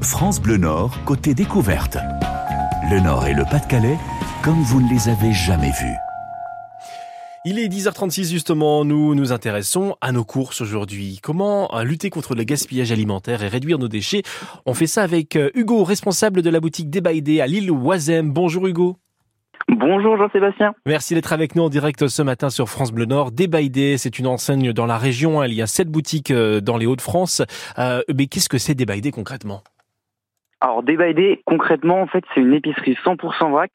[0.00, 1.98] France Bleu Nord, côté découverte.
[2.88, 3.98] Le Nord et le Pas-de-Calais,
[4.44, 5.96] comme vous ne les avez jamais vus.
[7.44, 11.18] Il est 10h36 justement, nous nous intéressons à nos courses aujourd'hui.
[11.20, 14.22] Comment euh, lutter contre le gaspillage alimentaire et réduire nos déchets?
[14.66, 18.32] On fait ça avec euh, Hugo, responsable de la boutique Débaïdé à l'île Oisem.
[18.32, 18.96] Bonjour Hugo.
[19.68, 20.74] Bonjour Jean-Sébastien.
[20.86, 23.32] Merci d'être avec nous en direct ce matin sur France Bleu Nord.
[23.32, 25.42] Débaïdé, c'est une enseigne dans la région.
[25.42, 27.42] Il y a sept boutiques euh, dans les Hauts-de-France.
[27.76, 29.62] mais qu'est-ce que c'est Débaïdé concrètement?
[30.60, 33.70] Alors Day concrètement, en fait, c'est une épicerie 100% vrac.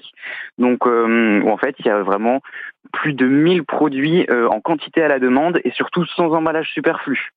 [0.57, 2.41] Donc, euh, en fait, il y a vraiment
[2.91, 7.30] plus de 1000 produits euh, en quantité à la demande et surtout sans emballage superflu.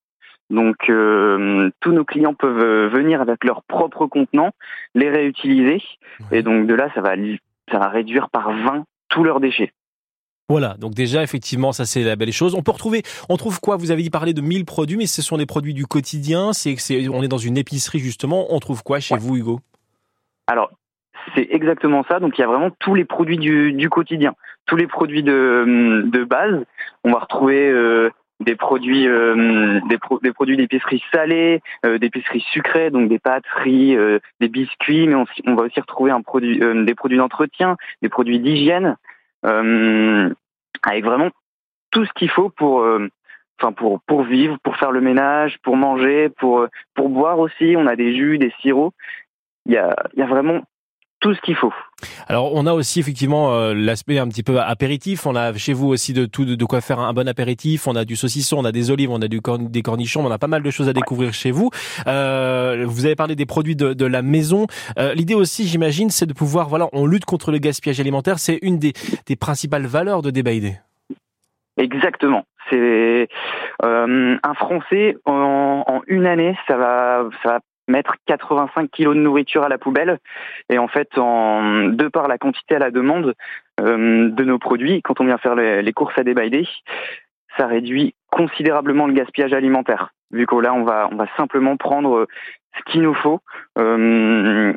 [0.51, 4.51] Donc, euh, tous nos clients peuvent venir avec leurs propres contenants,
[4.95, 5.83] les réutiliser.
[6.33, 7.15] Et donc, de là, ça va,
[7.70, 9.73] ça va réduire par 20 tous leurs déchets.
[10.48, 12.55] Voilà, donc déjà effectivement ça c'est la belle chose.
[12.55, 13.77] On peut retrouver, on trouve quoi?
[13.77, 16.52] Vous avez dit parler de 1000 produits, mais ce sont des produits du quotidien.
[16.52, 18.46] C'est, c'est, on est dans une épicerie justement.
[18.50, 19.60] On trouve quoi chez vous, Hugo?
[20.46, 20.70] Alors
[21.34, 22.20] c'est exactement ça.
[22.20, 24.34] Donc il y a vraiment tous les produits du, quotidien,
[24.66, 26.64] tous les produits de, de base.
[27.03, 32.91] On va retrouver euh, des produits, euh, des, des, produits d'épicerie salée, euh, d'épicerie sucrée,
[32.91, 33.97] donc des pâtes, riz,
[34.41, 38.38] des biscuits, mais on, on, va aussi retrouver un produit, des produits d'entretien, des produits
[38.38, 38.97] d'hygiène.
[39.45, 40.33] Euh,
[40.83, 41.31] avec vraiment
[41.91, 43.09] tout ce qu'il faut pour euh,
[43.61, 47.75] enfin pour pour vivre, pour faire le ménage, pour manger, pour euh, pour boire aussi.
[47.77, 48.95] On a des jus, des sirops.
[49.67, 50.62] Il y a il y a vraiment
[51.20, 51.72] tout ce qu'il faut.
[52.28, 55.27] Alors on a aussi effectivement euh, l'aspect un petit peu apéritif.
[55.27, 57.86] On a chez vous aussi de tout de, quoi faire un, bon apéritif.
[57.86, 60.25] On a du saucisson, on a des olives, on a du des cornichons.
[60.27, 61.70] On a pas mal de choses à découvrir chez vous.
[62.06, 64.67] Euh, vous avez parlé des produits de, de la maison.
[64.98, 68.39] Euh, L'idée aussi, j'imagine, c'est de pouvoir voilà, on lutte contre le gaspillage alimentaire.
[68.39, 68.92] C'est une des,
[69.27, 70.77] des principales valeurs de Débaïdé.
[71.78, 72.44] Exactement.
[72.70, 73.28] C'est
[73.83, 79.65] un Français en, en, une année, ça va, ça va mettre 85 kilos de nourriture
[79.65, 80.19] à la poubelle.
[80.70, 83.34] Et en fait, en, de par la quantité à la demande
[83.81, 86.69] euh, de nos produits, quand on vient faire les, courses à débailler,
[87.56, 90.12] ça réduit considérablement le gaspillage alimentaire.
[90.33, 92.27] Vu que là, on va, on va simplement prendre
[92.77, 93.41] ce qu'il nous faut.
[93.78, 94.72] Euh,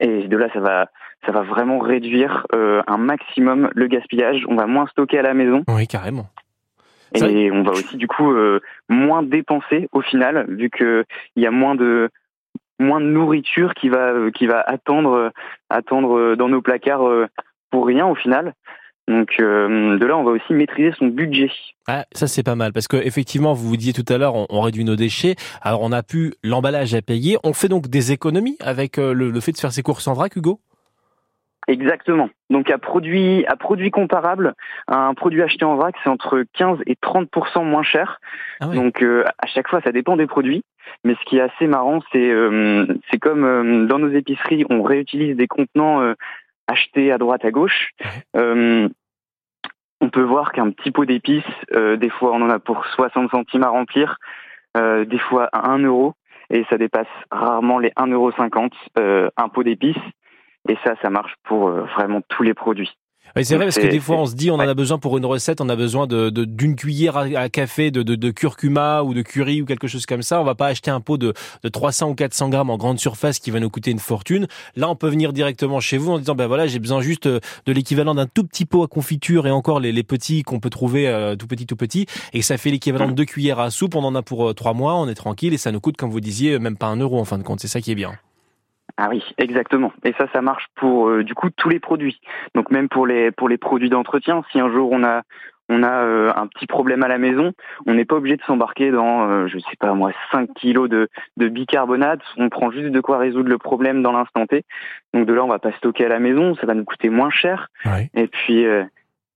[0.00, 0.86] et de là, ça va,
[1.24, 4.44] ça va vraiment réduire euh, un maximum le gaspillage.
[4.48, 5.62] On va moins stocker à la maison.
[5.68, 6.26] Oui, carrément.
[7.14, 8.34] Et on va aussi du coup
[8.88, 11.04] moins dépenser au final, vu qu'il
[11.36, 12.08] y a moins de
[12.82, 15.30] moins de nourriture qui va euh, qui va attendre euh,
[15.70, 17.28] attendre euh, dans nos placards
[17.70, 18.54] pour rien au final.
[19.08, 21.50] Donc de là, on va aussi maîtriser son budget.
[21.88, 24.60] Ah, ça c'est pas mal parce que effectivement, vous vous disiez tout à l'heure, on,
[24.60, 25.34] réduit nos déchets.
[25.60, 27.36] Alors on a pu l'emballage à payer.
[27.42, 30.60] On fait donc des économies avec le, fait de faire ses courses en vrac, Hugo?
[31.68, 32.28] Exactement.
[32.50, 34.54] Donc à produit à produit comparable,
[34.88, 38.20] un produit acheté en vrac, c'est entre 15 et 30% moins cher.
[38.60, 40.64] Ah Donc à chaque fois, ça dépend des produits.
[41.04, 44.82] Mais ce qui est assez marrant, c'est euh, c'est comme euh, dans nos épiceries, on
[44.82, 46.14] réutilise des contenants euh,
[46.66, 47.90] achetés à droite à gauche.
[48.34, 53.62] on peut voir qu'un petit pot d'épices, des fois on en a pour 60 centimes
[53.62, 54.18] à remplir,
[54.74, 56.14] des fois à 1 euro,
[56.50, 58.32] et ça dépasse rarement les 1,50 euro
[59.36, 59.96] un pot d'épices.
[60.68, 62.96] Et ça, ça marche pour vraiment tous les produits.
[63.34, 65.16] Oui, c'est vrai parce que des fois on se dit on en a besoin pour
[65.16, 69.14] une recette, on a besoin de d'une cuillère à, café de, de, de, curcuma ou
[69.14, 70.40] de curry ou quelque chose comme ça.
[70.40, 73.38] On va pas acheter un pot de, de 300 ou 400 grammes en grande surface
[73.38, 74.48] qui va nous coûter une fortune.
[74.76, 77.40] Là, on peut venir directement chez vous en disant ben voilà j'ai besoin juste euh,
[77.64, 80.70] de l'équivalent d'un tout petit pot à confiture et encore les, les petits qu'on peut
[80.70, 83.94] trouver euh, tout petit tout petit et ça fait l'équivalent de deux cuillères à soupe.
[83.94, 86.10] On en a pour euh, trois mois, on est tranquille et ça nous coûte comme
[86.10, 87.60] vous disiez même pas un euro en fin de compte.
[87.60, 88.12] C'est ça qui est bien.
[88.96, 89.92] Ah oui, exactement.
[90.04, 92.20] Et ça, ça marche pour euh, du coup tous les produits.
[92.54, 95.22] Donc même pour les pour les produits d'entretien, si un jour on a
[95.68, 97.52] on a euh, un petit problème à la maison,
[97.86, 101.08] on n'est pas obligé de s'embarquer dans, euh, je sais pas moi, 5 kilos de,
[101.38, 102.20] de bicarbonate.
[102.36, 104.64] On prend juste de quoi résoudre le problème dans l'instant T.
[105.14, 107.30] Donc de là, on va pas stocker à la maison, ça va nous coûter moins
[107.30, 107.68] cher.
[108.14, 108.66] Et puis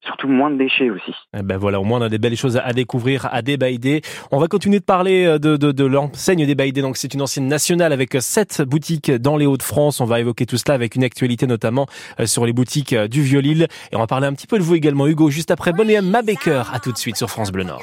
[0.05, 1.13] surtout moins de déchets aussi.
[1.37, 4.03] Eh ben voilà, au moins on a des belles choses à découvrir à Débaïdé.
[4.31, 6.83] On va continuer de parler euh, de, de, de l'enseigne Débaïdé.
[6.83, 10.01] Donc c'est une ancienne nationale avec euh, sept boutiques dans les Hauts-de-France.
[10.01, 11.87] On va évoquer tout cela avec une actualité notamment
[12.21, 13.67] euh, sur les boutiques du Vieux-Lille.
[13.93, 16.23] Et on va parler un petit peu de vous également, Hugo, juste après Bonnie Ma
[16.23, 16.65] Baker.
[16.73, 17.83] À tout de suite sur France Bleu Nord.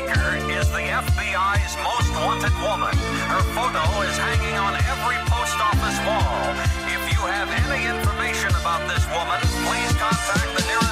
[0.00, 2.96] Baker is the FBI's most wanted woman.
[3.28, 6.56] Her photo is hanging on every post office wall.
[6.88, 10.89] If you have any information about this woman, please contact the nearest.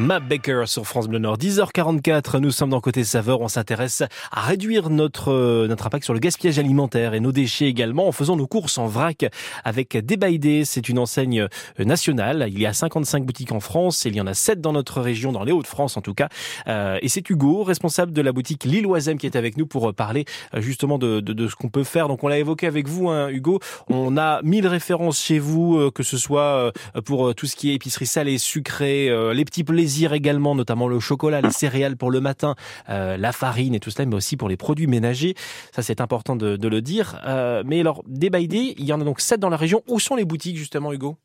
[0.00, 1.36] Matt Baker sur France Bleu Nord.
[1.36, 3.42] 10h44, nous sommes dans Côté Saveur.
[3.42, 4.02] On s'intéresse
[4.32, 8.12] à réduire notre, euh, notre impact sur le gaspillage alimentaire et nos déchets également en
[8.12, 9.26] faisant nos courses en vrac
[9.62, 10.64] avec Débaïdé.
[10.64, 12.46] C'est une enseigne euh, nationale.
[12.50, 14.06] Il y a 55 boutiques en France.
[14.06, 16.30] Il y en a 7 dans notre région, dans les Hauts-de-France en tout cas.
[16.66, 20.24] Euh, et c'est Hugo, responsable de la boutique Lilloisem qui est avec nous pour parler
[20.56, 22.08] justement de, de, de ce qu'on peut faire.
[22.08, 23.60] Donc on l'a évoqué avec vous, hein, Hugo.
[23.88, 26.72] On a 1000 références chez vous, que ce soit
[27.04, 29.64] pour tout ce qui est épicerie salée, sucrée, les petits
[29.98, 32.54] également, notamment le chocolat, les céréales pour le matin,
[32.88, 35.34] euh, la farine et tout cela, mais aussi pour les produits ménagers.
[35.72, 37.20] Ça, c'est important de, le dire.
[37.26, 39.82] Euh, mais alors, des by il y en a donc sept dans la région.
[39.88, 41.16] Où sont les boutiques, justement, Hugo?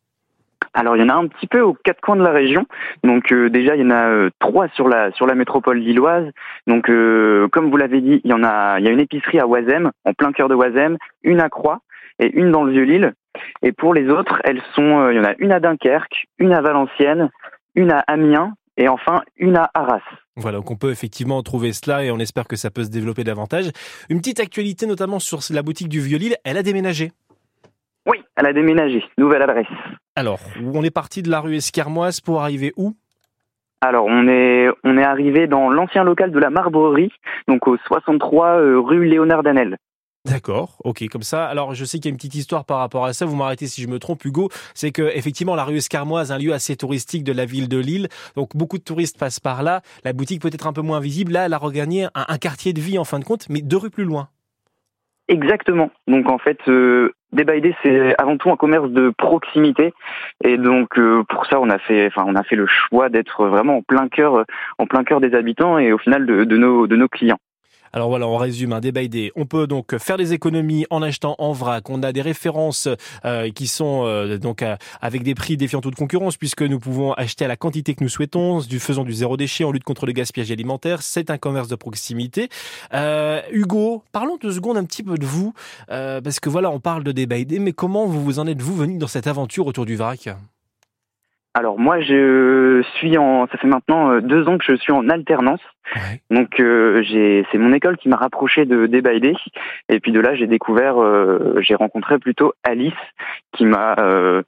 [0.74, 2.66] Alors il y en a un petit peu aux quatre coins de la région.
[3.04, 6.26] Donc euh, déjà il y en a trois sur la sur la métropole lilloise.
[6.68, 9.48] Donc comme vous l'avez dit, il y en a il y a une épicerie à
[9.48, 11.80] Oisem, en plein cœur de Oisem, une à Croix
[12.20, 13.14] et une dans le Vieux-Lille.
[13.62, 16.62] Et pour les autres, elles sont il y en a une à Dunkerque, une à
[16.62, 17.30] Valenciennes,
[17.76, 20.02] une à Amiens et enfin une à Arras.
[20.36, 23.24] Voilà, donc on peut effectivement trouver cela et on espère que ça peut se développer
[23.24, 23.72] davantage.
[24.10, 27.12] Une petite actualité notamment sur la boutique du Vieux-Lille, elle a déménagé.
[28.06, 29.68] Oui, elle a déménagé, nouvelle adresse.
[30.16, 32.96] Alors, on est parti de la rue Escarmoise pour arriver où?
[33.82, 37.12] Alors on est on est arrivé dans l'ancien local de la Marbrerie,
[37.48, 39.78] donc au 63 euh, rue Léonard Danel.
[40.26, 41.46] D'accord, ok, comme ça.
[41.46, 43.28] Alors, je sais qu'il y a une petite histoire par rapport à ça.
[43.28, 44.50] Vous m'arrêtez si je me trompe, Hugo.
[44.74, 48.08] C'est que effectivement, la rue Escarmoise, un lieu assez touristique de la ville de Lille.
[48.36, 49.82] Donc, beaucoup de touristes passent par là.
[50.04, 51.34] La boutique peut être un peu moins visible.
[51.34, 53.92] Là, elle a regagné un, quartier de vie en fin de compte, mais deux rues
[53.92, 54.30] plus loin.
[55.28, 55.92] Exactement.
[56.08, 57.14] Donc, en fait, euh,
[57.84, 59.94] c'est avant tout un commerce de proximité,
[60.44, 63.46] et donc euh, pour ça, on a fait, enfin, on a fait le choix d'être
[63.46, 64.46] vraiment en plein cœur,
[64.78, 67.40] en plein cœur des habitants et au final de nos de nos clients.
[67.94, 69.32] Alors voilà, on résume un débat idée.
[69.36, 71.90] On peut donc faire des économies en achetant en vrac.
[71.90, 72.88] On a des références
[73.24, 77.14] euh, qui sont euh, donc euh, avec des prix défiant toute concurrence puisque nous pouvons
[77.14, 80.06] acheter à la quantité que nous souhaitons, du faisant du zéro déchet en lutte contre
[80.06, 81.02] le gaspillage alimentaire.
[81.02, 82.50] C'est un commerce de proximité.
[83.52, 85.54] Hugo, parlons deux secondes un petit peu de vous
[85.88, 88.98] parce que voilà, on parle de débat mais comment vous vous en êtes vous venu
[88.98, 90.30] dans cette aventure autour du vrac?
[91.58, 95.08] Alors moi, je suis en, ça fait maintenant euh, deux ans que je suis en
[95.08, 95.62] alternance.
[95.96, 96.22] Ouais.
[96.30, 99.02] Donc euh, j'ai, c'est mon école qui m'a rapproché de Day.
[99.88, 102.92] Et puis de là, j'ai découvert, euh, j'ai rencontré plutôt Alice,
[103.54, 104.44] qui m'a, euh,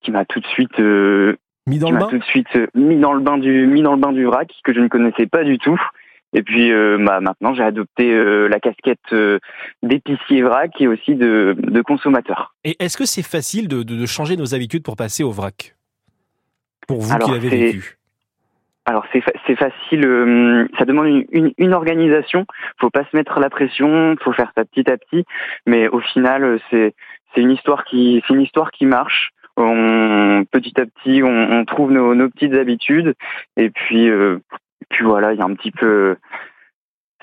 [0.00, 2.68] qui m'a tout de suite, euh, Mis dans qui le bain tout de suite euh,
[2.72, 5.26] mis dans le bain du, mis dans le bain du vrac que je ne connaissais
[5.26, 5.80] pas du tout.
[6.34, 9.38] Et puis bah, maintenant, j'ai adopté euh, la casquette euh,
[9.82, 12.54] d'épicier vrac et aussi de, de consommateur.
[12.64, 15.74] Et est-ce que c'est facile de, de, de changer nos habitudes pour passer au vrac?
[16.88, 17.94] Pour vous Alors, qui l'avez c'est- vécu.
[18.86, 22.46] Alors c'est fa- c'est facile, euh, ça demande une, une, une organisation.
[22.80, 25.24] Faut pas se mettre la pression, faut faire ça petit à petit.
[25.66, 26.94] Mais au final, euh, c'est
[27.34, 29.30] c'est une histoire qui c'est une histoire qui marche.
[29.58, 33.14] On, petit à petit, on, on trouve nos, nos petites habitudes.
[33.58, 34.38] Et puis euh,
[34.88, 36.16] puis voilà, il y a un petit peu.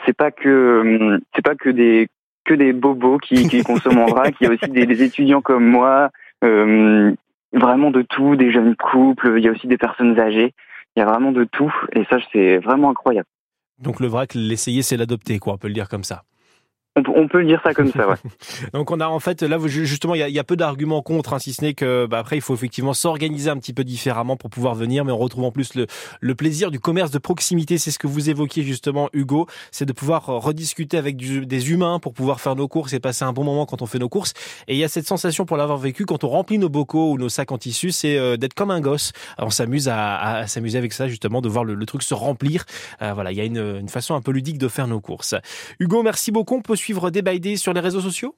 [0.05, 2.10] C'est pas que c'est pas que des
[2.43, 4.36] que des bobos qui, qui consomment en vrac.
[4.39, 6.12] Il y a aussi des, des étudiants comme moi.
[6.43, 7.12] euh,
[7.56, 9.36] vraiment de tout, des jeunes couples.
[9.38, 10.54] Il y a aussi des personnes âgées.
[10.96, 13.28] Il y a vraiment de tout et ça c'est vraiment incroyable.
[13.80, 16.24] Donc le vrac, l'essayer, c'est l'adopter, quoi, on peut le dire comme ça.
[16.98, 18.16] On, peut- dire ça comme ça, ouais.
[18.74, 21.52] Donc on a en fait là justement il y a, peu d'arguments contre, hein, si
[21.52, 24.75] ce n'est que bah, après il faut effectivement s'organiser un petit peu différemment pour pouvoir
[24.75, 27.78] venir, mais on retrouve en plus le, plaisir du commerce de proximité.
[27.78, 32.14] C'est ce que vous évoquiez justement, Hugo, c'est de pouvoir rediscuter avec des humains pour
[32.14, 34.34] pouvoir faire nos courses et passer un bon moment quand on fait nos courses.
[34.70, 37.18] Et il y a cette sensation pour l'avoir vécu quand on remplit nos bocaux ou
[37.18, 39.12] nos sacs en tissu, c'est euh, d'être comme un gosse.
[39.38, 42.64] On s'amuse à, s'amuser avec ça justement, de voir le, truc se remplir.
[43.02, 45.36] Euh, voilà, il y a une, une façon un peu ludique de faire nos courses.
[45.80, 46.56] Hugo, merci beaucoup.
[46.56, 48.36] On peut suivre Day by Day sur les réseaux sociaux?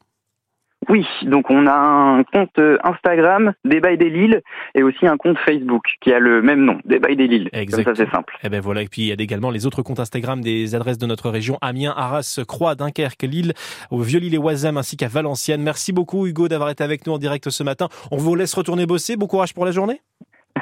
[0.89, 4.41] Oui, donc on a un compte euh, Instagram, Débat des Lille,
[4.73, 7.49] et aussi un compte Facebook qui a le même nom, Débat des Lille.
[7.51, 7.95] Comme Exactement.
[7.95, 8.37] ça c'est simple.
[8.43, 10.97] Eh ben voilà, et puis il y a également les autres comptes Instagram des adresses
[10.97, 13.51] de notre région, Amiens, Arras, Croix, Dunkerque, Lille,
[13.91, 15.61] au Vieux-Lille et Oisem, ainsi qu'à Valenciennes.
[15.61, 17.89] Merci beaucoup Hugo d'avoir été avec nous en direct ce matin.
[18.11, 19.17] On vous laisse retourner bosser.
[19.17, 19.99] Bon courage pour la journée.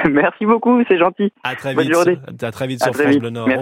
[0.10, 1.32] Merci beaucoup, c'est gentil.
[1.44, 1.94] À très Bonne vite.
[1.94, 2.18] journée.
[2.42, 3.22] À très vite À sur très France vite.
[3.22, 3.48] Bleu Nord.
[3.48, 3.54] Merci.